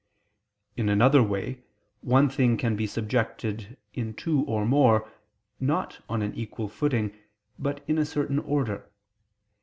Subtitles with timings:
[0.75, 1.61] In another way
[1.99, 5.07] one thing can be subjected in two or more,
[5.59, 7.15] not on an equal footing,
[7.59, 8.89] but in a certain order.